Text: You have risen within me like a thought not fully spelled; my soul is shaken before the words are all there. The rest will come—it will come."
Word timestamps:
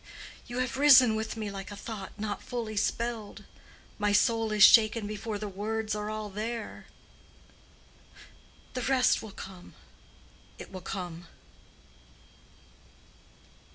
You 0.47 0.57
have 0.57 0.77
risen 0.77 1.13
within 1.15 1.39
me 1.39 1.51
like 1.51 1.69
a 1.69 1.75
thought 1.75 2.13
not 2.19 2.41
fully 2.41 2.75
spelled; 2.75 3.43
my 3.99 4.11
soul 4.11 4.51
is 4.51 4.63
shaken 4.63 5.05
before 5.05 5.37
the 5.37 5.47
words 5.47 5.93
are 5.93 6.09
all 6.09 6.27
there. 6.27 6.87
The 8.73 8.81
rest 8.81 9.21
will 9.21 9.29
come—it 9.29 10.71
will 10.71 10.81
come." 10.81 11.27